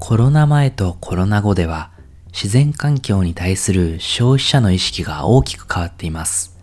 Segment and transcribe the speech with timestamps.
[0.00, 1.90] コロナ前とコロナ後では
[2.32, 6.58] 自然環境に対する消費者の意識が大きく変わっています。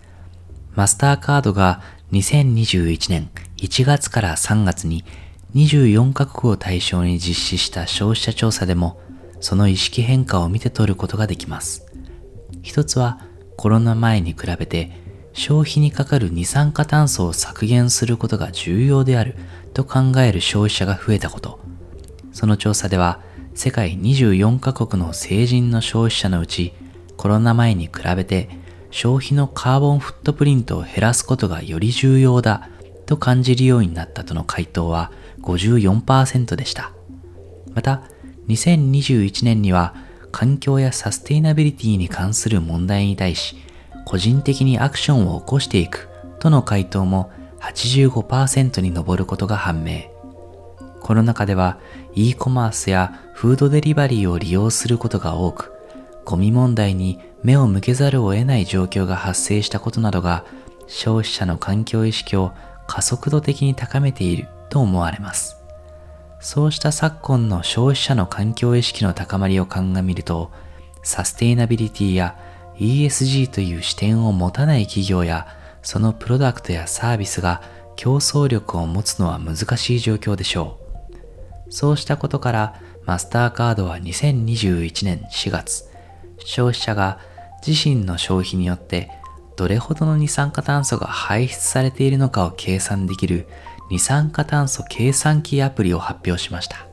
[0.73, 1.81] マスターカードが
[2.11, 5.05] 2021年1月から3月に
[5.53, 8.99] 24カ国を対象に実施した消費者調査でも
[9.39, 11.85] その意識変化を見て取ることができます。
[12.63, 13.21] 一つは
[13.55, 14.91] コロナ前に比べて
[15.33, 19.35] 消費にかかる二酸化炭素を削減することが重要である
[19.73, 21.59] と考える消費者が増えたこと。
[22.33, 23.21] その調査では
[23.57, 26.73] 世界24カ国の成人の消費者のうち
[27.17, 28.49] コロナ前に比べて
[28.91, 32.69] 消費のカーボンフットプリントを減らすことがより重要だ
[33.07, 35.11] と感じるようになったとの回答は
[35.41, 36.91] 54%でした。
[37.73, 38.03] また、
[38.47, 39.95] 2021年には
[40.31, 43.55] 環境やサステイナビリティに関する問題に対し
[44.05, 50.16] 個人的にアクションを起こしていくとの回答も85%に上ることが判明。
[51.07, 51.79] コロナ禍では
[52.15, 55.71] e コマースやフードデリバリーを利用することが多く、
[56.25, 60.43] ゴミ問題に目を向けざるを得ない状況が発生したことなどが
[60.85, 62.51] 消費者の環境意識を
[62.87, 65.55] 加速度的に高めていると思われます。
[66.41, 70.51] そうした昨今の消費者の環境意識の高まりを鑑みると、
[71.03, 72.37] サステイナビリティや
[72.75, 75.47] ESG という視点を持たない企業や
[75.83, 77.61] そのプロダクトやサービスが
[77.95, 80.86] 競争力を持つのは難しい状況でしょう。
[81.69, 85.85] そうしたことからマスターカードは2021年4月、
[86.39, 87.19] 消費者が
[87.65, 89.09] 自身の消費によって
[89.55, 93.47] どれほどの二酸化炭素が排出されているのかを計算できる
[93.89, 96.87] 二酸化炭素計算機アプリを発表しました。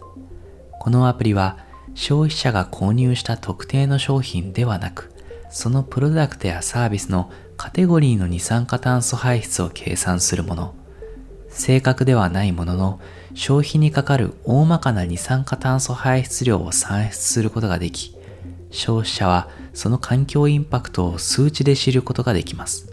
[0.80, 1.58] このアプリは
[1.94, 5.12] 消費者が購入した特定の商品ではなく、
[5.50, 10.74] そのプロダクトやサービスのカテゴリーの二酸化炭素排出を計算するもの。
[11.54, 13.00] 正確ではないものの、
[13.34, 18.14] 消費にかかる大まかな二酸化炭素排出量を算出することができ、
[18.70, 22.92] 消費者はその環境インパクトを数値で知ることができます。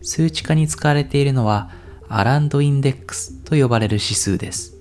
[0.00, 1.70] 数値化に使われているのは、
[2.08, 4.76] アランドインデックスと呼ばれる指数です。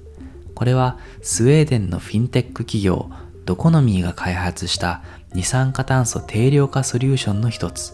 [0.53, 3.09] これはスウェーデンのフィンテック企業
[3.45, 5.01] ドコノミーが開発した
[5.33, 7.93] 二酸化炭素定量化ソリューションの一つ。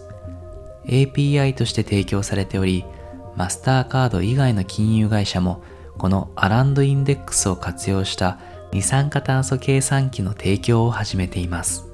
[0.84, 2.84] API として提供されており、
[3.38, 5.62] マスターカード以外の金融会社も
[5.96, 8.40] このアランドインデックスを活用した
[8.72, 11.84] 二酸化炭素計算機の提供を始めています。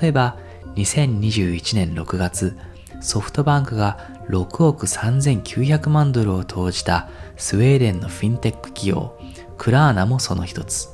[0.00, 0.38] 例えば、
[0.76, 2.56] 2021年6月、
[3.00, 9.18] ソフトバンクが6億3900万ドルを投じたスウェーデンのフィンテック企業、
[9.58, 10.90] クラーナもその一つ。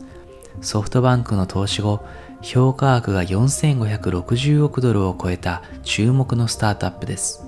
[0.62, 2.00] ソフトバンクの投資後、
[2.40, 7.47] 評価額が4560億ドルを超えた注目のスタートアップです。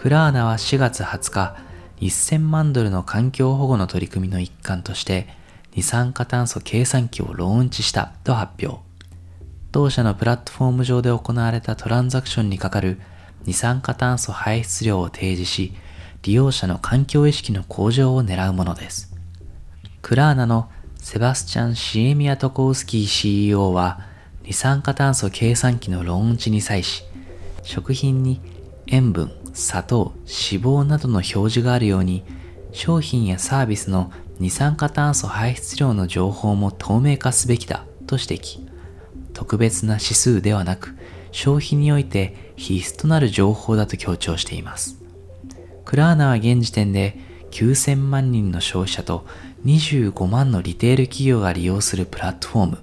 [0.00, 1.56] クラーナは4月20日、
[2.00, 5.28] 1000万ドルの環境保護の取り組みの一環として
[5.76, 8.82] 二酸化炭素計算機をローンチしたと発表。
[9.72, 12.98] 同社のプラットフォーム上で行われたトランザクションにかかる
[13.44, 15.74] 二酸化炭素排出量を提示し、
[16.22, 19.12] 利用者の環境意識の向上を狙うものです。
[20.00, 24.00] クラーナのセバスチャン・シエミアトコウスキー CEO は、
[24.44, 27.04] 二酸化炭素計算機のローンチに際し、
[27.64, 28.40] 食品に
[28.86, 32.24] 塩分、砂糖、脂肪などの表示があるように、
[32.72, 38.66] 商品やサービスの二酸化炭素排出量の情報も透明化すべきだと指摘。
[39.32, 40.96] 特別な指数ではなく、
[41.32, 44.96] 消費において必須となる情報だと強調しています。
[45.84, 47.18] クラーナは現時点で
[47.50, 49.26] 9000万人の消費者と
[49.64, 52.78] 25万のリテール企業が利用するプラットフォーム。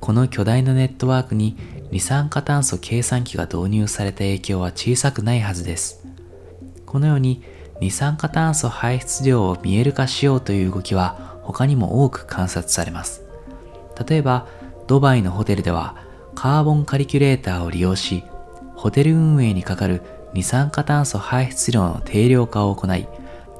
[0.00, 1.56] この巨大なネットワークに
[1.92, 6.02] 二酸化炭素計算機が導入された影響は小さくないはずです。
[6.86, 7.42] このように
[7.82, 13.22] 二酸化炭素排出量を見える化しようという動きは他にも多く観察されます。
[14.08, 14.46] 例えば、
[14.86, 15.96] ドバイのホテルでは
[16.34, 18.24] カーボンカリキュレーターを利用し、
[18.74, 20.00] ホテル運営にかかる
[20.32, 23.06] 二酸化炭素排出量の定量化を行い、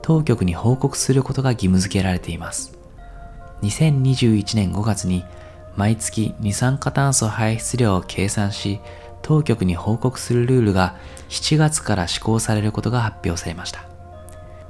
[0.00, 2.78] 当局に報告することが義務付けられています。
[3.60, 5.22] 2021年5月に
[5.77, 8.80] 毎月二酸化炭素排出量を計算し、
[9.22, 10.97] 当局に報告するルールが
[11.28, 13.84] 7月から施行されることが発表されました。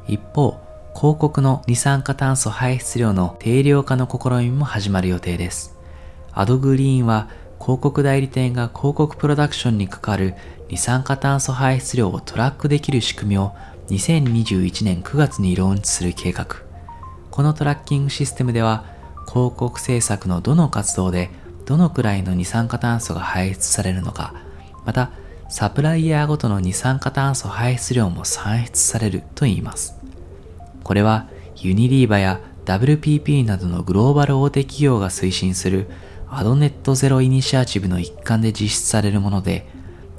[0.07, 0.61] 一方、
[0.95, 5.77] 広告の二酸化炭素排出量の定量化の試みも始まる予定です。
[6.33, 7.29] アドグリーンは
[7.61, 10.35] 広告代理店が広告プロダクションにかかる
[10.69, 13.53] 二酸化炭素排出量をトラックできる仕組みを
[13.89, 16.47] 2021年9月にローンチする計画。
[17.31, 18.85] このトラッキングシステムでは
[19.29, 21.31] 広告制作のどの活動で
[21.65, 24.35] どのくらいの二酸化炭素が排出されるのか、
[24.85, 25.11] また
[25.49, 29.97] サプライヤーごとの二酸化炭素排出量も算出されると言います。
[30.83, 35.89] これはユニリーバや WPP などのグローバル大手企業が推進する
[36.29, 39.69] アドネットゼロイニシアチブの一環で実施されるもので、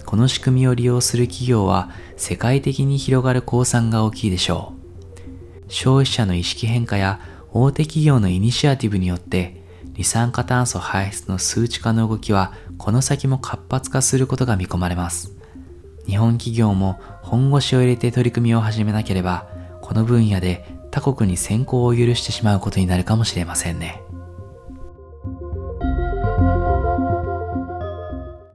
[0.06, 4.74] この仕組みを利用する企業は世界的に広がる公算が大きいでしょ
[5.68, 5.72] う。
[5.72, 7.20] 消費者の意識変化や
[7.56, 9.62] 大手企業のイニシアティブによって
[9.96, 15.38] 二酸化炭素排出の数値化の動きはこの先も活発化することが見込まれます。
[16.08, 19.48] 日本企業も本腰を入れて取り組みを始めなければ、
[19.82, 24.03] この分野で他国に先行を許してしまうことになるかもしれませんね。